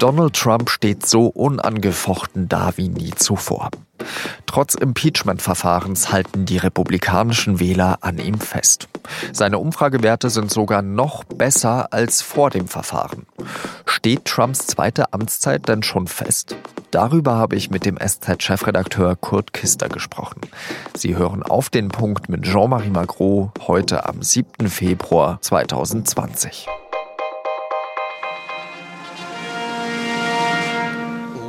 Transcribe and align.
Donald 0.00 0.34
Trump 0.34 0.70
steht 0.70 1.04
so 1.04 1.26
unangefochten 1.26 2.48
da 2.48 2.72
wie 2.76 2.88
nie 2.88 3.10
zuvor. 3.10 3.68
Trotz 4.46 4.74
Impeachment-Verfahrens 4.74 6.10
halten 6.10 6.46
die 6.46 6.56
republikanischen 6.56 7.60
Wähler 7.60 7.98
an 8.00 8.16
ihm 8.16 8.40
fest. 8.40 8.88
Seine 9.34 9.58
Umfragewerte 9.58 10.30
sind 10.30 10.50
sogar 10.50 10.80
noch 10.80 11.24
besser 11.24 11.92
als 11.92 12.22
vor 12.22 12.48
dem 12.48 12.66
Verfahren. 12.66 13.26
Steht 13.84 14.24
Trumps 14.24 14.66
zweite 14.68 15.12
Amtszeit 15.12 15.68
denn 15.68 15.82
schon 15.82 16.06
fest? 16.06 16.56
Darüber 16.90 17.34
habe 17.34 17.56
ich 17.56 17.70
mit 17.70 17.84
dem 17.84 17.98
SZ-Chefredakteur 17.98 19.16
Kurt 19.16 19.52
Kister 19.52 19.90
gesprochen. 19.90 20.40
Sie 20.96 21.14
hören 21.14 21.42
auf 21.42 21.68
den 21.68 21.88
Punkt 21.88 22.30
mit 22.30 22.44
Jean-Marie 22.44 22.88
Magro 22.88 23.52
heute 23.66 24.06
am 24.06 24.22
7. 24.22 24.70
Februar 24.70 25.42
2020. 25.42 26.66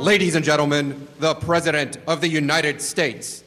Ladies 0.02 0.34
and 0.34 0.44
gentlemen, 0.44 0.96
the 1.20 1.32
President 1.46 1.96
of 2.08 2.22
the 2.22 2.26
United 2.26 2.82
States. 2.82 3.44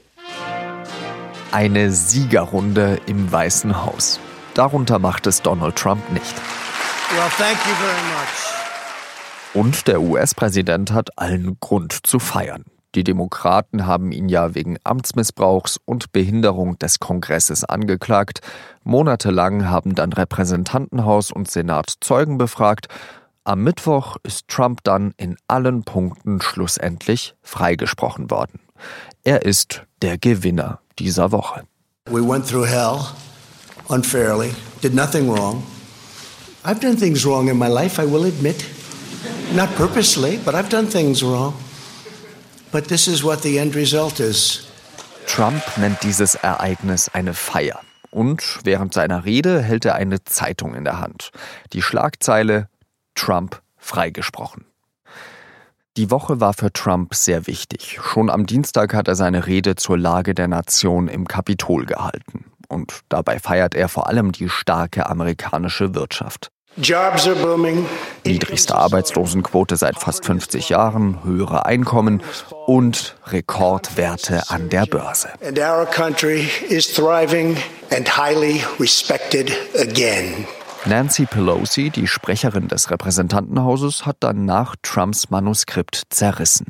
Eine 1.51 1.91
Siegerrunde 1.91 2.97
im 3.07 3.29
Weißen 3.29 3.85
Haus. 3.85 4.21
Darunter 4.53 4.97
macht 4.97 5.27
es 5.27 5.41
Donald 5.41 5.75
Trump 5.75 6.09
nicht. 6.13 6.33
Well, 7.11 7.29
thank 7.37 7.57
you 7.67 7.75
very 7.75 8.01
much. 8.13 9.63
Und 9.65 9.85
der 9.89 9.99
US-Präsident 9.99 10.93
hat 10.93 11.09
allen 11.17 11.57
Grund 11.59 11.91
zu 12.07 12.19
feiern. 12.19 12.63
Die 12.95 13.03
Demokraten 13.03 13.85
haben 13.85 14.13
ihn 14.13 14.29
ja 14.29 14.55
wegen 14.55 14.77
Amtsmissbrauchs 14.85 15.77
und 15.83 16.13
Behinderung 16.13 16.79
des 16.79 17.01
Kongresses 17.01 17.65
angeklagt. 17.65 18.39
Monatelang 18.85 19.69
haben 19.69 19.93
dann 19.93 20.13
Repräsentantenhaus 20.13 21.33
und 21.33 21.51
Senat 21.51 21.95
Zeugen 21.99 22.37
befragt. 22.37 22.87
Am 23.47 23.61
Mittwoch 23.61 24.17
ist 24.23 24.47
Trump 24.47 24.83
dann 24.83 25.13
in 25.17 25.37
allen 25.47 25.83
Punkten 25.83 26.41
schlussendlich 26.41 27.35
freigesprochen 27.43 28.31
worden. 28.31 28.59
Er 29.23 29.43
ist 29.43 29.83
der 30.01 30.17
Gewinner 30.17 30.79
dieser 30.97 31.31
Woche. 31.31 31.61
We 32.09 32.27
went 32.27 32.47
through 32.47 32.65
hell 32.65 33.05
unfairly, 33.87 34.55
did 34.81 34.95
nothing 34.95 35.29
wrong. 35.29 35.61
I've 36.63 36.79
done 36.79 36.97
things 36.97 37.23
wrong 37.23 37.47
in 37.47 37.59
my 37.59 37.67
life, 37.67 38.01
I 38.01 38.11
will 38.11 38.25
admit. 38.25 38.65
Not 39.53 39.69
purposely, 39.75 40.39
but 40.43 40.55
I've 40.55 40.69
done 40.69 40.87
things 40.89 41.21
wrong. 41.21 41.53
But 42.71 42.87
this 42.87 43.07
is 43.07 43.23
what 43.23 43.43
the 43.43 43.59
end 43.59 43.75
result 43.75 44.19
is. 44.19 44.65
Trump 45.27 45.61
nennt 45.77 46.01
dieses 46.01 46.33
Ereignis 46.33 47.09
eine 47.13 47.35
Feier. 47.35 47.79
Und 48.09 48.61
während 48.63 48.95
seiner 48.95 49.23
Rede 49.23 49.61
hält 49.61 49.85
er 49.85 49.93
eine 49.93 50.23
Zeitung 50.23 50.73
in 50.73 50.83
der 50.83 50.99
Hand. 50.99 51.31
Die 51.73 51.83
Schlagzeile 51.83 52.69
Trump 53.15 53.61
freigesprochen. 53.77 54.65
Die 55.97 56.11
Woche 56.11 56.41
war 56.41 56.53
für 56.53 56.73
Trump 56.73 57.15
sehr 57.15 57.47
wichtig. 57.47 57.99
Schon 58.03 58.29
am 58.29 58.45
Dienstag 58.45 58.93
hat 58.93 59.07
er 59.07 59.15
seine 59.15 59.47
Rede 59.47 59.75
zur 59.75 59.97
Lage 59.97 60.35
der 60.35 60.49
Nation 60.49 61.07
im 61.07 61.25
Kapitol 61.25 61.85
gehalten. 61.85 62.51
Und 62.67 63.01
dabei 63.07 63.39
feiert 63.39 63.75
er 63.75 63.87
vor 63.87 64.07
allem 64.07 64.33
die 64.33 64.49
starke 64.49 65.09
amerikanische 65.09 65.95
Wirtschaft. 65.95 66.49
Niedrigste 68.25 68.75
Arbeitslosenquote 68.75 69.77
seit 69.77 69.97
fast 69.97 70.25
50 70.25 70.67
Jahren, 70.67 71.23
höhere 71.23 71.65
Einkommen 71.65 72.21
und 72.65 73.15
Rekordwerte 73.27 74.43
an 74.49 74.67
der 74.69 74.85
Börse. 74.85 75.29
And 75.45 75.57
our 75.57 75.85
country 75.85 76.49
is 76.67 76.93
thriving 76.93 77.55
and 77.91 78.17
highly 78.17 78.61
respected 78.77 79.53
again. 79.79 80.45
Nancy 80.87 81.25
Pelosi, 81.25 81.89
die 81.89 82.05
Sprecherin 82.05 82.67
des 82.67 82.91
Repräsentantenhauses, 82.91 84.05
hat 84.05 84.17
dann 84.19 84.45
nach 84.45 84.75
Trumps 84.83 85.31
Manuskript 85.31 86.03
zerrissen. 86.11 86.67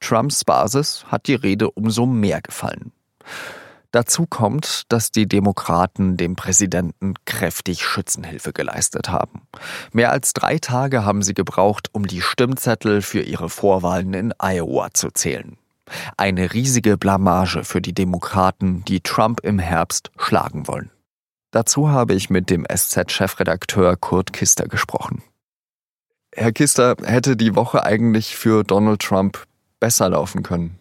Trumps 0.00 0.44
Basis 0.44 1.06
hat 1.08 1.28
die 1.28 1.34
Rede 1.34 1.70
umso 1.70 2.04
mehr 2.04 2.42
gefallen. 2.42 2.92
Dazu 3.90 4.26
kommt, 4.26 4.82
dass 4.92 5.12
die 5.12 5.26
Demokraten 5.26 6.18
dem 6.18 6.36
Präsidenten 6.36 7.14
kräftig 7.24 7.86
Schützenhilfe 7.86 8.52
geleistet 8.52 9.08
haben. 9.08 9.42
Mehr 9.92 10.12
als 10.12 10.34
drei 10.34 10.58
Tage 10.58 11.06
haben 11.06 11.22
sie 11.22 11.32
gebraucht, 11.32 11.88
um 11.92 12.06
die 12.06 12.20
Stimmzettel 12.20 13.00
für 13.00 13.22
ihre 13.22 13.48
Vorwahlen 13.48 14.12
in 14.12 14.34
Iowa 14.38 14.90
zu 14.92 15.10
zählen. 15.10 15.56
Eine 16.18 16.52
riesige 16.52 16.98
Blamage 16.98 17.64
für 17.64 17.80
die 17.80 17.94
Demokraten, 17.94 18.84
die 18.84 19.00
Trump 19.00 19.40
im 19.40 19.58
Herbst 19.58 20.10
schlagen 20.18 20.68
wollen. 20.68 20.90
Dazu 21.54 21.88
habe 21.88 22.14
ich 22.14 22.30
mit 22.30 22.50
dem 22.50 22.66
SZ-Chefredakteur 22.66 23.94
Kurt 23.96 24.32
Kister 24.32 24.66
gesprochen. 24.66 25.22
Herr 26.32 26.50
Kister, 26.50 26.96
hätte 27.04 27.36
die 27.36 27.54
Woche 27.54 27.84
eigentlich 27.84 28.34
für 28.34 28.64
Donald 28.64 29.00
Trump 29.00 29.46
besser 29.78 30.08
laufen 30.08 30.42
können? 30.42 30.80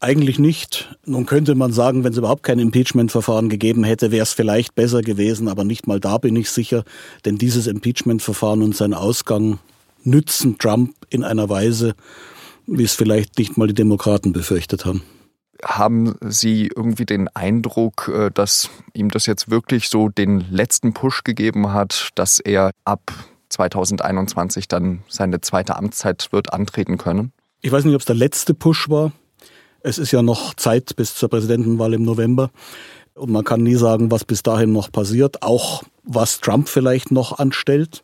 Eigentlich 0.00 0.38
nicht. 0.38 0.96
Nun 1.04 1.26
könnte 1.26 1.54
man 1.54 1.74
sagen, 1.74 2.04
wenn 2.04 2.12
es 2.12 2.16
überhaupt 2.16 2.42
kein 2.42 2.58
Impeachment-Verfahren 2.58 3.50
gegeben 3.50 3.84
hätte, 3.84 4.12
wäre 4.12 4.22
es 4.22 4.32
vielleicht 4.32 4.74
besser 4.74 5.02
gewesen, 5.02 5.46
aber 5.46 5.62
nicht 5.62 5.86
mal 5.86 6.00
da 6.00 6.16
bin 6.16 6.36
ich 6.36 6.48
sicher, 6.48 6.84
denn 7.26 7.36
dieses 7.36 7.66
Impeachment-Verfahren 7.66 8.62
und 8.62 8.74
sein 8.74 8.94
Ausgang 8.94 9.58
nützen 10.04 10.56
Trump 10.56 10.94
in 11.10 11.22
einer 11.22 11.50
Weise, 11.50 11.94
wie 12.66 12.84
es 12.84 12.94
vielleicht 12.94 13.36
nicht 13.36 13.58
mal 13.58 13.66
die 13.68 13.74
Demokraten 13.74 14.32
befürchtet 14.32 14.86
haben. 14.86 15.02
Haben 15.62 16.16
Sie 16.20 16.70
irgendwie 16.74 17.06
den 17.06 17.28
Eindruck, 17.28 18.10
äh, 18.12 18.30
dass 18.32 18.70
ihm 18.92 19.10
das 19.10 19.26
jetzt 19.26 19.50
wirklich 19.50 19.88
so 19.88 20.08
den 20.08 20.40
letzten 20.50 20.92
Push 20.92 21.24
gegeben 21.24 21.72
hat, 21.72 22.10
dass 22.14 22.38
er 22.40 22.70
ab 22.84 23.12
2021 23.48 24.68
dann 24.68 25.02
seine 25.08 25.40
zweite 25.40 25.76
Amtszeit 25.76 26.28
wird 26.32 26.52
antreten 26.52 26.98
können? 26.98 27.32
Ich 27.60 27.72
weiß 27.72 27.84
nicht, 27.84 27.94
ob 27.94 28.00
es 28.00 28.06
der 28.06 28.16
letzte 28.16 28.52
Push 28.52 28.90
war. 28.90 29.12
Es 29.80 29.98
ist 29.98 30.12
ja 30.12 30.22
noch 30.22 30.54
Zeit 30.54 30.96
bis 30.96 31.14
zur 31.14 31.28
Präsidentenwahl 31.28 31.94
im 31.94 32.02
November. 32.02 32.50
Und 33.14 33.30
man 33.30 33.44
kann 33.44 33.62
nie 33.62 33.76
sagen, 33.76 34.10
was 34.10 34.24
bis 34.24 34.42
dahin 34.42 34.72
noch 34.72 34.90
passiert, 34.90 35.42
auch 35.42 35.82
was 36.02 36.40
Trump 36.40 36.68
vielleicht 36.68 37.10
noch 37.10 37.38
anstellt. 37.38 38.02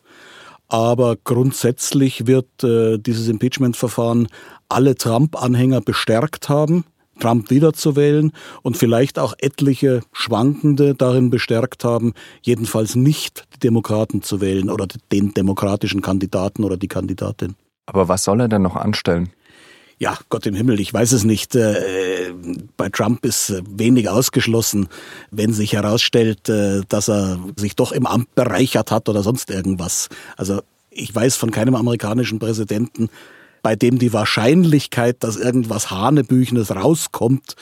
Aber 0.67 1.17
grundsätzlich 1.21 2.27
wird 2.27 2.63
äh, 2.63 2.97
dieses 2.97 3.27
Impeachment-Verfahren 3.27 4.29
alle 4.69 4.95
Trump-Anhänger 4.95 5.81
bestärkt 5.81 6.47
haben. 6.47 6.85
Trump 7.21 7.49
wiederzuwählen 7.49 8.33
und 8.61 8.75
vielleicht 8.75 9.17
auch 9.17 9.33
etliche 9.39 10.01
Schwankende 10.11 10.95
darin 10.95 11.29
bestärkt 11.29 11.85
haben, 11.85 12.13
jedenfalls 12.41 12.95
nicht 12.95 13.45
die 13.55 13.59
Demokraten 13.59 14.21
zu 14.21 14.41
wählen 14.41 14.69
oder 14.69 14.87
den 15.11 15.33
demokratischen 15.33 16.01
Kandidaten 16.01 16.63
oder 16.63 16.75
die 16.75 16.89
Kandidatin. 16.89 17.55
Aber 17.85 18.07
was 18.07 18.23
soll 18.23 18.41
er 18.41 18.47
denn 18.47 18.61
noch 18.61 18.75
anstellen? 18.75 19.29
Ja, 20.01 20.17
Gott 20.29 20.47
im 20.47 20.55
Himmel, 20.55 20.79
ich 20.79 20.91
weiß 20.91 21.11
es 21.11 21.25
nicht. 21.25 21.55
Äh, 21.55 22.33
bei 22.75 22.89
Trump 22.89 23.23
ist 23.23 23.61
wenig 23.69 24.09
ausgeschlossen, 24.09 24.87
wenn 25.29 25.53
sich 25.53 25.73
herausstellt, 25.73 26.49
äh, 26.49 26.81
dass 26.89 27.07
er 27.07 27.37
sich 27.55 27.75
doch 27.75 27.91
im 27.91 28.07
Amt 28.07 28.33
bereichert 28.33 28.89
hat 28.89 29.09
oder 29.09 29.21
sonst 29.21 29.51
irgendwas. 29.51 30.09
Also 30.37 30.61
ich 30.89 31.13
weiß 31.13 31.35
von 31.35 31.51
keinem 31.51 31.75
amerikanischen 31.75 32.39
Präsidenten, 32.39 33.09
bei 33.61 33.75
dem 33.75 33.99
die 33.99 34.13
Wahrscheinlichkeit, 34.13 35.23
dass 35.23 35.37
irgendwas 35.37 35.91
Hanebüchenes 35.91 36.75
rauskommt, 36.75 37.55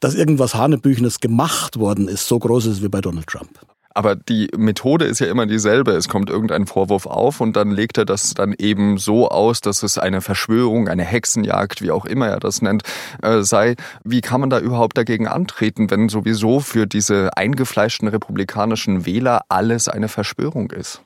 dass 0.00 0.14
irgendwas 0.14 0.54
Hanebüchenes 0.54 1.20
gemacht 1.20 1.78
worden 1.78 2.08
ist, 2.08 2.26
so 2.26 2.38
groß 2.38 2.66
ist 2.66 2.82
wie 2.82 2.88
bei 2.88 3.00
Donald 3.00 3.26
Trump. 3.26 3.60
Aber 3.94 4.16
die 4.16 4.48
Methode 4.56 5.04
ist 5.04 5.18
ja 5.18 5.26
immer 5.26 5.46
dieselbe. 5.46 5.92
Es 5.92 6.08
kommt 6.08 6.30
irgendein 6.30 6.66
Vorwurf 6.66 7.06
auf 7.06 7.40
und 7.40 7.56
dann 7.56 7.70
legt 7.70 7.98
er 7.98 8.04
das 8.04 8.34
dann 8.34 8.54
eben 8.56 8.98
so 8.98 9.28
aus, 9.28 9.60
dass 9.60 9.82
es 9.82 9.98
eine 9.98 10.20
Verschwörung, 10.20 10.88
eine 10.88 11.04
Hexenjagd, 11.04 11.82
wie 11.82 11.90
auch 11.90 12.06
immer 12.06 12.28
er 12.28 12.40
das 12.40 12.62
nennt, 12.62 12.84
äh, 13.22 13.42
sei. 13.42 13.76
Wie 14.02 14.22
kann 14.22 14.40
man 14.40 14.50
da 14.50 14.60
überhaupt 14.60 14.96
dagegen 14.96 15.28
antreten, 15.28 15.90
wenn 15.90 16.08
sowieso 16.08 16.60
für 16.60 16.86
diese 16.86 17.36
eingefleischten 17.36 18.08
republikanischen 18.08 19.04
Wähler 19.04 19.42
alles 19.48 19.88
eine 19.88 20.08
Verschwörung 20.08 20.70
ist? 20.70 21.02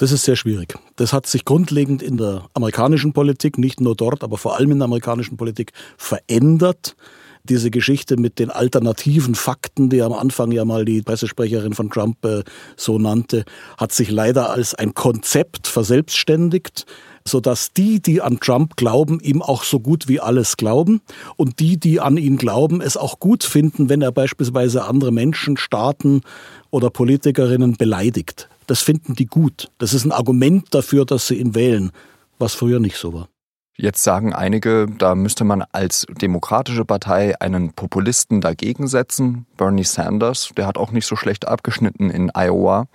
Das 0.00 0.12
ist 0.12 0.22
sehr 0.22 0.36
schwierig. 0.36 0.78
Das 0.96 1.12
hat 1.12 1.26
sich 1.26 1.44
grundlegend 1.44 2.02
in 2.02 2.16
der 2.16 2.46
amerikanischen 2.54 3.12
Politik, 3.12 3.58
nicht 3.58 3.82
nur 3.82 3.94
dort, 3.94 4.24
aber 4.24 4.38
vor 4.38 4.56
allem 4.56 4.70
in 4.70 4.78
der 4.78 4.86
amerikanischen 4.86 5.36
Politik 5.36 5.72
verändert. 5.98 6.96
Diese 7.44 7.70
Geschichte 7.70 8.16
mit 8.16 8.38
den 8.38 8.48
alternativen 8.48 9.34
Fakten, 9.34 9.90
die 9.90 10.00
am 10.00 10.14
Anfang 10.14 10.52
ja 10.52 10.64
mal 10.64 10.86
die 10.86 11.02
Pressesprecherin 11.02 11.74
von 11.74 11.90
Trump 11.90 12.24
äh, 12.24 12.44
so 12.78 12.98
nannte, 12.98 13.44
hat 13.76 13.92
sich 13.92 14.10
leider 14.10 14.48
als 14.48 14.74
ein 14.74 14.94
Konzept 14.94 15.66
verselbstständigt 15.66 16.86
sodass 17.26 17.74
die, 17.74 18.00
die 18.00 18.22
an 18.22 18.40
Trump 18.40 18.76
glauben, 18.76 19.20
ihm 19.20 19.42
auch 19.42 19.64
so 19.64 19.78
gut 19.78 20.08
wie 20.08 20.20
alles 20.20 20.56
glauben 20.56 21.02
und 21.36 21.60
die, 21.60 21.78
die 21.78 22.00
an 22.00 22.16
ihn 22.16 22.38
glauben, 22.38 22.80
es 22.80 22.96
auch 22.96 23.20
gut 23.20 23.44
finden, 23.44 23.90
wenn 23.90 24.00
er 24.00 24.10
beispielsweise 24.10 24.84
andere 24.84 25.12
Menschen, 25.12 25.58
Staaten 25.58 26.22
oder 26.70 26.88
Politikerinnen 26.88 27.76
beleidigt. 27.76 28.48
Das 28.70 28.82
finden 28.82 29.16
die 29.16 29.26
gut. 29.26 29.68
Das 29.78 29.94
ist 29.94 30.04
ein 30.04 30.12
Argument 30.12 30.72
dafür, 30.72 31.04
dass 31.04 31.26
sie 31.26 31.34
ihn 31.34 31.56
wählen, 31.56 31.90
was 32.38 32.54
früher 32.54 32.78
nicht 32.78 32.98
so 32.98 33.12
war. 33.12 33.28
Jetzt 33.76 34.04
sagen 34.04 34.32
einige, 34.32 34.86
da 34.86 35.16
müsste 35.16 35.42
man 35.42 35.64
als 35.72 36.06
demokratische 36.08 36.84
Partei 36.84 37.34
einen 37.40 37.72
Populisten 37.72 38.40
dagegen 38.40 38.86
setzen. 38.86 39.44
Bernie 39.56 39.82
Sanders, 39.82 40.50
der 40.56 40.68
hat 40.68 40.78
auch 40.78 40.92
nicht 40.92 41.06
so 41.06 41.16
schlecht 41.16 41.48
abgeschnitten 41.48 42.10
in 42.10 42.30
Iowa. 42.32 42.86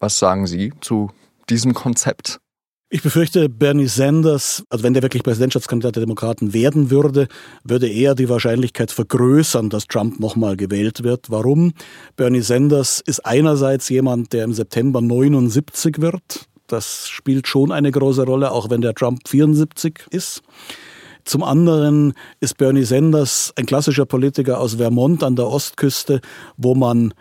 Was 0.00 0.18
sagen 0.18 0.48
Sie 0.48 0.72
zu 0.80 1.12
diesem 1.48 1.72
Konzept? 1.72 2.40
Ich 2.88 3.02
befürchte, 3.02 3.48
Bernie 3.48 3.88
Sanders, 3.88 4.62
also 4.70 4.84
wenn 4.84 4.94
der 4.94 5.02
wirklich 5.02 5.24
Präsidentschaftskandidat 5.24 5.96
der 5.96 6.02
Demokraten 6.02 6.54
werden 6.54 6.88
würde, 6.88 7.26
würde 7.64 7.88
er 7.88 8.14
die 8.14 8.28
Wahrscheinlichkeit 8.28 8.92
vergrößern, 8.92 9.70
dass 9.70 9.88
Trump 9.88 10.20
nochmal 10.20 10.56
gewählt 10.56 11.02
wird. 11.02 11.28
Warum? 11.28 11.72
Bernie 12.14 12.42
Sanders 12.42 13.00
ist 13.00 13.26
einerseits 13.26 13.88
jemand, 13.88 14.32
der 14.32 14.44
im 14.44 14.52
September 14.52 15.00
79 15.00 16.00
wird. 16.00 16.46
Das 16.68 17.08
spielt 17.08 17.48
schon 17.48 17.72
eine 17.72 17.90
große 17.90 18.22
Rolle, 18.22 18.52
auch 18.52 18.70
wenn 18.70 18.82
der 18.82 18.94
Trump 18.94 19.26
74 19.26 20.06
ist. 20.10 20.42
Zum 21.24 21.42
anderen 21.42 22.12
ist 22.38 22.56
Bernie 22.56 22.84
Sanders 22.84 23.52
ein 23.56 23.66
klassischer 23.66 24.06
Politiker 24.06 24.60
aus 24.60 24.74
Vermont 24.74 25.24
an 25.24 25.34
der 25.34 25.48
Ostküste, 25.48 26.20
wo 26.56 26.76
man 26.76 27.12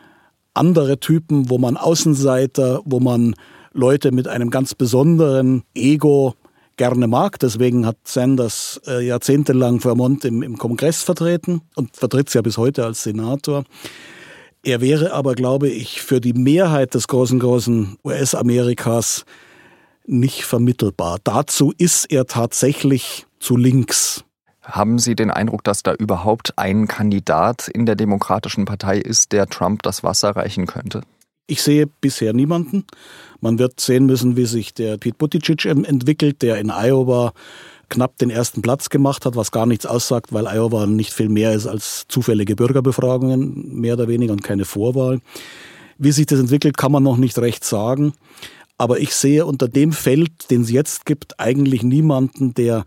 andere 0.53 0.99
Typen, 0.99 1.49
wo 1.49 1.57
man 1.57 1.75
Außenseiter, 1.75 2.81
wo 2.85 2.99
man 2.99 3.33
Leute 3.75 4.11
mit 4.11 4.27
einem 4.27 4.49
ganz 4.49 4.73
besonderen 4.73 5.63
Ego 5.75 6.33
gerne 6.77 7.07
mag. 7.07 7.39
Deswegen 7.39 7.85
hat 7.85 7.97
Sanders 8.05 8.81
äh, 8.87 9.05
jahrzehntelang 9.05 9.81
Vermont 9.81 10.23
im, 10.25 10.41
im 10.41 10.57
Kongress 10.57 11.03
vertreten 11.03 11.61
und 11.75 11.95
vertritt 11.95 12.29
es 12.29 12.33
ja 12.33 12.41
bis 12.41 12.57
heute 12.57 12.85
als 12.85 13.03
Senator. 13.03 13.65
Er 14.63 14.81
wäre 14.81 15.13
aber, 15.13 15.35
glaube 15.35 15.67
ich, 15.67 16.01
für 16.01 16.21
die 16.21 16.33
Mehrheit 16.33 16.95
des 16.95 17.07
großen, 17.07 17.37
großen 17.39 17.97
US-Amerikas 18.03 19.25
nicht 20.07 20.45
vermittelbar. 20.45 21.19
Dazu 21.23 21.73
ist 21.77 22.05
er 22.05 22.25
tatsächlich 22.25 23.25
zu 23.39 23.57
links. 23.57 24.23
Haben 24.63 24.97
Sie 24.97 25.15
den 25.15 25.29
Eindruck, 25.29 25.63
dass 25.63 25.83
da 25.83 25.93
überhaupt 25.93 26.57
ein 26.57 26.87
Kandidat 26.87 27.67
in 27.67 27.85
der 27.85 27.95
Demokratischen 27.95 28.65
Partei 28.65 28.97
ist, 28.97 29.33
der 29.33 29.47
Trump 29.47 29.83
das 29.83 30.03
Wasser 30.03 30.35
reichen 30.35 30.65
könnte? 30.65 31.01
Ich 31.47 31.61
sehe 31.61 31.87
bisher 31.87 32.33
niemanden. 32.33 32.85
Man 33.39 33.59
wird 33.59 33.79
sehen 33.79 34.07
müssen, 34.07 34.35
wie 34.35 34.45
sich 34.45 34.73
der 34.73 34.97
Pete 34.97 35.17
Buttigieg 35.17 35.65
entwickelt, 35.65 36.41
der 36.41 36.57
in 36.57 36.71
Iowa 36.71 37.33
knapp 37.89 38.17
den 38.17 38.31
ersten 38.31 38.63
Platz 38.63 38.89
gemacht 38.89 39.25
hat, 39.25 39.35
was 39.35 39.51
gar 39.51 39.67
nichts 39.67 39.85
aussagt, 39.85 40.33
weil 40.33 40.47
Iowa 40.47 40.87
nicht 40.87 41.13
viel 41.13 41.29
mehr 41.29 41.53
ist 41.53 41.67
als 41.67 42.05
zufällige 42.07 42.55
Bürgerbefragungen, 42.55 43.79
mehr 43.79 43.93
oder 43.93 44.07
weniger 44.07 44.33
und 44.33 44.43
keine 44.43 44.65
Vorwahl. 44.65 45.19
Wie 45.97 46.11
sich 46.11 46.25
das 46.25 46.39
entwickelt, 46.39 46.77
kann 46.77 46.91
man 46.91 47.03
noch 47.03 47.17
nicht 47.17 47.37
recht 47.37 47.63
sagen. 47.63 48.13
Aber 48.77 48.99
ich 48.99 49.13
sehe 49.13 49.45
unter 49.45 49.67
dem 49.67 49.93
Feld, 49.93 50.49
den 50.49 50.63
es 50.63 50.71
jetzt 50.71 51.05
gibt, 51.05 51.39
eigentlich 51.39 51.83
niemanden, 51.83 52.53
der 52.53 52.85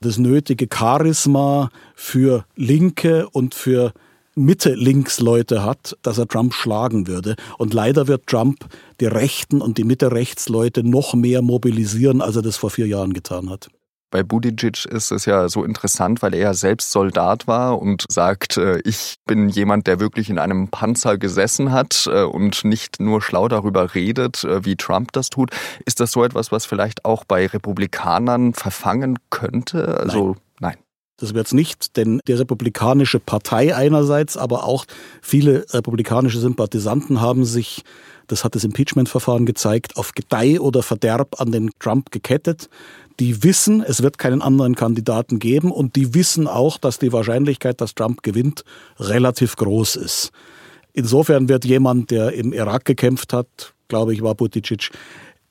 das 0.00 0.18
nötige 0.18 0.68
Charisma 0.72 1.70
für 1.94 2.44
Linke 2.54 3.28
und 3.30 3.54
für 3.54 3.92
Mitte-Links-Leute 4.38 5.64
hat, 5.64 5.96
dass 6.02 6.18
er 6.18 6.28
Trump 6.28 6.54
schlagen 6.54 7.06
würde. 7.06 7.36
Und 7.58 7.74
leider 7.74 8.08
wird 8.08 8.26
Trump 8.26 8.66
die 9.00 9.06
Rechten 9.06 9.60
und 9.60 9.78
die 9.78 9.84
Mitte-Rechts-Leute 9.84 10.82
noch 10.82 11.14
mehr 11.14 11.42
mobilisieren, 11.42 12.22
als 12.22 12.36
er 12.36 12.42
das 12.42 12.56
vor 12.56 12.70
vier 12.70 12.86
Jahren 12.86 13.12
getan 13.12 13.50
hat. 13.50 13.68
Bei 14.10 14.22
Buttigieg 14.22 14.86
ist 14.86 15.10
es 15.10 15.26
ja 15.26 15.50
so 15.50 15.64
interessant, 15.64 16.22
weil 16.22 16.32
er 16.32 16.40
ja 16.40 16.54
selbst 16.54 16.92
Soldat 16.92 17.46
war 17.46 17.78
und 17.78 18.06
sagt, 18.08 18.56
äh, 18.56 18.80
ich 18.84 19.16
bin 19.26 19.50
jemand, 19.50 19.86
der 19.86 20.00
wirklich 20.00 20.30
in 20.30 20.38
einem 20.38 20.68
Panzer 20.68 21.18
gesessen 21.18 21.72
hat 21.72 22.08
äh, 22.10 22.22
und 22.22 22.64
nicht 22.64 23.00
nur 23.00 23.20
schlau 23.20 23.48
darüber 23.48 23.94
redet, 23.94 24.44
äh, 24.44 24.64
wie 24.64 24.76
Trump 24.76 25.12
das 25.12 25.28
tut. 25.28 25.50
Ist 25.84 26.00
das 26.00 26.12
so 26.12 26.24
etwas, 26.24 26.50
was 26.50 26.64
vielleicht 26.64 27.04
auch 27.04 27.24
bei 27.24 27.46
Republikanern 27.46 28.54
verfangen 28.54 29.18
könnte? 29.28 29.98
Also 29.98 30.28
nein. 30.28 30.36
Das 31.18 31.34
wird 31.34 31.48
es 31.48 31.52
nicht, 31.52 31.96
denn 31.96 32.20
die 32.28 32.32
Republikanische 32.32 33.18
Partei 33.18 33.74
einerseits, 33.74 34.36
aber 34.36 34.64
auch 34.64 34.84
viele 35.20 35.66
republikanische 35.70 36.38
Sympathisanten 36.38 37.20
haben 37.20 37.44
sich, 37.44 37.82
das 38.28 38.44
hat 38.44 38.54
das 38.54 38.62
Impeachment-Verfahren 38.62 39.44
gezeigt, 39.44 39.96
auf 39.96 40.12
Gedeih 40.12 40.60
oder 40.60 40.84
Verderb 40.84 41.40
an 41.40 41.50
den 41.50 41.70
Trump 41.80 42.12
gekettet. 42.12 42.70
Die 43.18 43.42
wissen, 43.42 43.82
es 43.82 44.00
wird 44.00 44.16
keinen 44.18 44.42
anderen 44.42 44.76
Kandidaten 44.76 45.40
geben 45.40 45.72
und 45.72 45.96
die 45.96 46.14
wissen 46.14 46.46
auch, 46.46 46.78
dass 46.78 47.00
die 47.00 47.12
Wahrscheinlichkeit, 47.12 47.80
dass 47.80 47.96
Trump 47.96 48.22
gewinnt, 48.22 48.62
relativ 49.00 49.56
groß 49.56 49.96
ist. 49.96 50.30
Insofern 50.92 51.48
wird 51.48 51.64
jemand, 51.64 52.12
der 52.12 52.32
im 52.32 52.52
Irak 52.52 52.84
gekämpft 52.84 53.32
hat, 53.32 53.74
glaube 53.88 54.14
ich, 54.14 54.22
war 54.22 54.36
Buttigieg, 54.36 54.90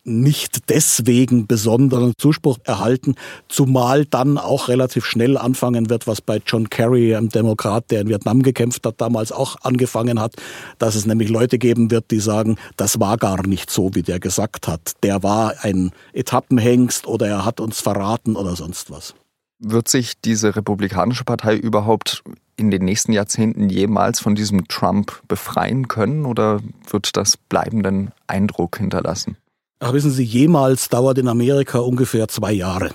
nicht 0.07 0.69
deswegen 0.69 1.47
besonderen 1.47 2.13
Zuspruch 2.17 2.57
erhalten, 2.63 3.15
zumal 3.49 4.05
dann 4.05 4.37
auch 4.37 4.69
relativ 4.69 5.05
schnell 5.05 5.37
anfangen 5.37 5.89
wird, 5.89 6.07
was 6.07 6.21
bei 6.21 6.41
John 6.45 6.69
Kerry, 6.69 7.15
einem 7.15 7.29
Demokrat, 7.29 7.91
der 7.91 8.01
in 8.01 8.07
Vietnam 8.07 8.41
gekämpft 8.41 8.85
hat, 8.85 9.01
damals 9.01 9.31
auch 9.31 9.57
angefangen 9.61 10.19
hat, 10.19 10.35
dass 10.79 10.95
es 10.95 11.05
nämlich 11.05 11.29
Leute 11.29 11.57
geben 11.57 11.91
wird, 11.91 12.09
die 12.11 12.19
sagen, 12.19 12.57
das 12.77 12.99
war 12.99 13.17
gar 13.17 13.45
nicht 13.45 13.69
so, 13.69 13.93
wie 13.93 14.03
der 14.03 14.19
gesagt 14.19 14.67
hat. 14.67 14.93
Der 15.03 15.23
war 15.23 15.53
ein 15.61 15.91
Etappenhengst 16.13 17.05
oder 17.05 17.27
er 17.27 17.45
hat 17.45 17.59
uns 17.59 17.81
verraten 17.81 18.35
oder 18.35 18.55
sonst 18.55 18.89
was. 18.89 19.13
Wird 19.59 19.89
sich 19.89 20.13
diese 20.21 20.55
Republikanische 20.55 21.23
Partei 21.23 21.55
überhaupt 21.55 22.23
in 22.57 22.71
den 22.71 22.85
nächsten 22.85 23.11
Jahrzehnten 23.11 23.69
jemals 23.69 24.19
von 24.19 24.35
diesem 24.35 24.67
Trump 24.67 25.21
befreien 25.27 25.87
können 25.87 26.25
oder 26.25 26.59
wird 26.89 27.17
das 27.17 27.37
bleibenden 27.37 28.11
Eindruck 28.27 28.77
hinterlassen? 28.77 29.37
Ach, 29.79 29.93
wissen 29.93 30.11
Sie, 30.11 30.23
jemals 30.23 30.89
dauert 30.89 31.19
in 31.19 31.27
Amerika 31.27 31.79
ungefähr 31.79 32.27
zwei 32.27 32.51
Jahre. 32.51 32.91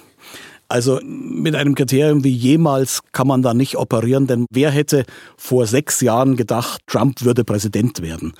Also 0.68 1.00
mit 1.04 1.54
einem 1.54 1.74
Kriterium 1.74 2.24
wie 2.24 2.32
jemals 2.32 3.02
kann 3.12 3.26
man 3.26 3.42
da 3.42 3.52
nicht 3.52 3.76
operieren, 3.76 4.26
denn 4.26 4.46
wer 4.50 4.70
hätte 4.70 5.04
vor 5.36 5.66
sechs 5.66 6.00
Jahren 6.00 6.34
gedacht, 6.34 6.80
Trump 6.86 7.22
würde 7.22 7.44
Präsident 7.44 8.00
werden? 8.00 8.32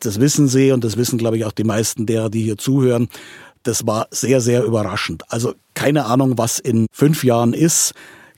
Das 0.00 0.20
wissen 0.20 0.48
Sie 0.48 0.72
und 0.72 0.84
das 0.84 0.96
wissen, 0.96 1.18
glaube 1.18 1.38
ich, 1.38 1.44
auch 1.44 1.52
die 1.52 1.64
meisten 1.64 2.04
derer, 2.04 2.30
die 2.30 2.42
hier 2.42 2.58
zuhören. 2.58 3.08
Das 3.62 3.86
war 3.86 4.08
sehr, 4.10 4.40
sehr 4.40 4.64
überraschend. 4.64 5.22
Also 5.28 5.54
keine 5.74 6.06
Ahnung, 6.06 6.36
was 6.36 6.58
in 6.58 6.86
fünf 6.92 7.24
Jahren 7.24 7.54
ist. 7.54 7.94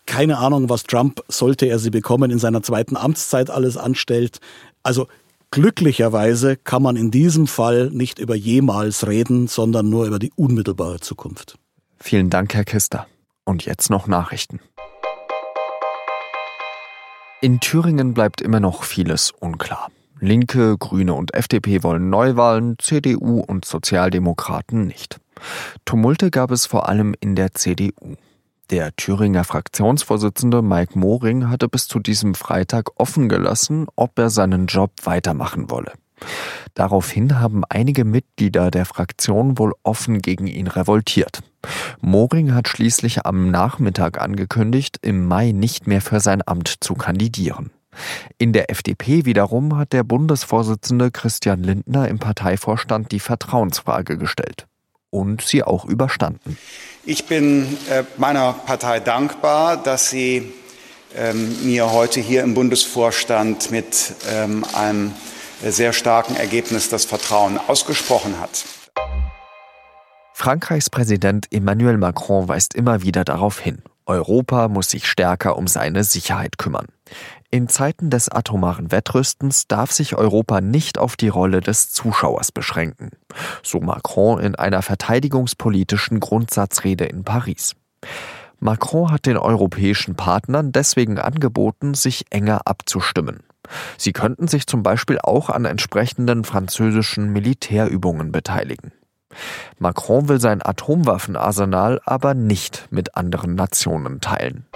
Keine 0.07 0.39
Ahnung, 0.39 0.69
was 0.69 0.85
Trump, 0.85 1.23
sollte 1.29 1.67
er 1.67 1.79
sie 1.79 1.91
bekommen, 1.91 2.31
in 2.31 2.39
seiner 2.39 2.63
zweiten 2.63 2.97
Amtszeit 2.97 3.51
alles 3.51 3.77
anstellt. 3.77 4.39
Also 4.83 5.09
Glücklicherweise 5.51 6.57
kann 6.57 6.83
man 6.83 6.97
in 6.97 7.11
diesem 7.11 7.47
Fall 7.47 7.91
nicht 7.91 8.19
über 8.19 8.35
jemals 8.35 9.07
reden, 9.07 9.49
sondern 9.49 9.89
nur 9.89 10.07
über 10.07 10.19
die 10.19 10.31
unmittelbare 10.37 11.01
Zukunft. 11.01 11.59
Vielen 11.99 12.29
Dank, 12.29 12.55
Herr 12.55 12.65
Kister. 12.65 13.07
Und 13.45 13.65
jetzt 13.65 13.89
noch 13.89 14.07
Nachrichten. 14.07 14.61
In 17.41 17.61
Thüringen 17.61 18.15
bleibt 18.15 18.43
immer 18.43 18.61
noch 18.61 18.83
vieles 18.83 19.31
unklar. 19.31 19.91
Linke, 20.21 20.77
Grüne 20.77 21.15
und 21.15 21.33
FDP 21.33 21.83
wollen 21.83 22.11
Neuwahlen, 22.11 22.77
CDU 22.79 23.41
und 23.41 23.65
Sozialdemokraten 23.65 24.87
nicht. 24.87 25.19
Tumulte 25.85 26.31
gab 26.31 26.51
es 26.51 26.67
vor 26.67 26.89
allem 26.89 27.15
in 27.21 27.37
der 27.37 27.55
CDU. 27.55 28.17
Der 28.71 28.95
Thüringer 28.97 29.45
Fraktionsvorsitzende 29.45 30.61
Mike 30.61 30.99
Moring 30.99 31.49
hatte 31.49 31.71
bis 31.71 31.89
zu 31.89 32.01
diesem 32.01 32.35
Freitag 32.35 33.01
offen 33.01 33.31
gelassen, 33.31 33.87
ob 33.97 34.19
er 34.19 34.29
seinen 34.29 34.67
Job 34.67 34.93
weitermachen 35.05 35.71
wolle. 35.71 35.93
Daraufhin 36.75 37.41
haben 37.41 37.63
einige 37.67 38.05
Mitglieder 38.05 38.71
der 38.71 38.85
Fraktion 38.85 39.59
wohl 39.59 39.73
offen 39.85 40.21
gegen 40.21 40.47
ihn 40.47 40.67
revoltiert. 40.67 41.41
Moring 42.03 42.53
hat 42.53 42.69
schließlich 42.69 43.25
am 43.25 43.51
Nachmittag 43.51 44.21
angekündigt, 44.21 44.99
im 45.01 45.25
Mai 45.25 45.53
nicht 45.53 45.87
mehr 45.87 46.03
für 46.03 46.21
sein 46.21 46.47
Amt 46.47 46.75
zu 46.81 46.93
kandidieren. 46.93 47.71
In 48.37 48.53
der 48.53 48.71
FDP 48.71 49.25
wiederum 49.25 49.79
hat 49.79 49.95
der 49.95 50.05
Bundesvorsitzende 50.05 51.11
Christian 51.11 51.63
Lindner 51.63 52.07
im 52.07 52.19
Parteivorstand 52.19 53.13
die 53.13 53.21
Vertrauensfrage 53.21 54.19
gestellt 54.19 54.69
und 55.11 55.43
sie 55.43 55.63
auch 55.63 55.85
überstanden. 55.85 56.59
Ich 57.05 57.27
bin 57.27 57.79
äh, 57.91 58.05
meiner 58.17 58.53
Partei 58.53 59.01
dankbar, 59.01 59.77
dass 59.77 60.11
sie 60.11 60.53
ähm, 61.17 61.65
mir 61.65 61.93
heute 61.93 62.21
hier 62.21 62.43
im 62.43 62.55
Bundesvorstand 62.55 63.71
mit 63.71 64.15
ähm, 64.31 64.65
einem 64.75 65.15
sehr 65.65 65.93
starken 65.93 66.37
Ergebnis 66.37 66.89
das 66.89 67.05
Vertrauen 67.05 67.59
ausgesprochen 67.59 68.39
hat. 68.41 68.65
Frankreichs 70.35 70.89
Präsident 70.89 71.47
Emmanuel 71.51 71.99
Macron 71.99 72.47
weist 72.47 72.75
immer 72.75 73.03
wieder 73.03 73.25
darauf 73.25 73.59
hin, 73.59 73.83
Europa 74.09 74.69
muss 74.69 74.91
sich 74.91 75.07
stärker 75.07 75.57
um 75.57 75.67
seine 75.67 76.03
Sicherheit 76.03 76.57
kümmern. 76.59 76.87
In 77.51 77.69
Zeiten 77.69 78.11
des 78.11 78.31
atomaren 78.31 78.91
Wettrüstens 78.91 79.69
darf 79.69 79.93
sich 79.93 80.17
Europa 80.17 80.61
nicht 80.61 80.99
auf 80.99 81.17
die 81.17 81.29
Rolle 81.29 81.61
des 81.61 81.91
Zuschauers 81.93 82.51
beschränken, 82.51 83.11
so 83.63 83.81
Macron 83.81 84.41
in 84.41 84.55
einer 84.55 84.83
verteidigungspolitischen 84.83 86.21
Grundsatzrede 86.21 87.05
in 87.05 87.25
Paris. 87.25 87.77
Macron 88.61 89.11
hat 89.11 89.27
den 89.27 89.37
europäischen 89.37 90.17
Partnern 90.17 90.73
deswegen 90.73 91.19
angeboten, 91.19 91.95
sich 91.95 92.25
enger 92.31 92.63
abzustimmen. 92.65 93.45
Sie 93.99 94.13
könnten 94.13 94.49
sich 94.49 94.67
zum 94.67 94.83
Beispiel 94.83 95.19
auch 95.23 95.51
an 95.51 95.65
entsprechenden 95.65 96.45
französischen 96.45 97.33
Militärübungen 97.33 98.33
beteiligen. 98.33 98.93
Macron 99.79 100.29
will 100.29 100.41
sein 100.41 100.65
Atomwaffenarsenal 100.65 102.01
aber 102.05 102.35
nicht 102.35 102.89
mit 102.91 103.17
anderen 103.17 103.55
Nationen 103.55 104.21
teilen. 104.21 104.67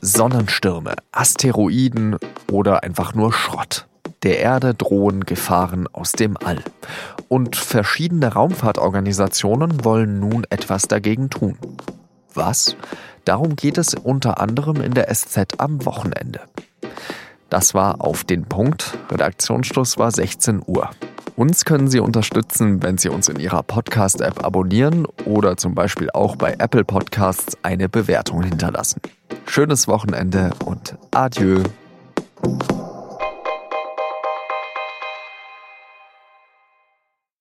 Sonnenstürme, 0.00 0.94
Asteroiden 1.12 2.16
oder 2.50 2.82
einfach 2.82 3.14
nur 3.14 3.32
Schrott. 3.32 3.86
Der 4.22 4.38
Erde 4.40 4.74
drohen 4.74 5.24
Gefahren 5.24 5.88
aus 5.92 6.12
dem 6.12 6.36
All. 6.36 6.62
Und 7.28 7.56
verschiedene 7.56 8.32
Raumfahrtorganisationen 8.32 9.84
wollen 9.84 10.20
nun 10.20 10.44
etwas 10.50 10.82
dagegen 10.82 11.30
tun. 11.30 11.56
Was? 12.34 12.76
Darum 13.24 13.56
geht 13.56 13.78
es 13.78 13.94
unter 13.94 14.40
anderem 14.40 14.80
in 14.80 14.92
der 14.92 15.12
SZ 15.12 15.58
am 15.58 15.84
Wochenende. 15.86 16.40
Das 17.52 17.74
war 17.74 18.00
auf 18.00 18.24
den 18.24 18.46
Punkt. 18.46 18.96
Redaktionsschluss 19.10 19.98
war 19.98 20.10
16 20.10 20.62
Uhr. 20.66 20.88
Uns 21.36 21.66
können 21.66 21.86
Sie 21.86 22.00
unterstützen, 22.00 22.82
wenn 22.82 22.96
Sie 22.96 23.10
uns 23.10 23.28
in 23.28 23.38
Ihrer 23.38 23.62
Podcast-App 23.62 24.42
abonnieren 24.42 25.04
oder 25.26 25.58
zum 25.58 25.74
Beispiel 25.74 26.08
auch 26.14 26.36
bei 26.36 26.54
Apple 26.58 26.84
Podcasts 26.84 27.58
eine 27.62 27.90
Bewertung 27.90 28.42
hinterlassen. 28.42 29.02
Schönes 29.44 29.86
Wochenende 29.86 30.52
und 30.64 30.96
adieu. 31.10 31.62